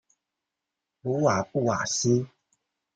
[1.03, 2.25] 鲁瓦布瓦西。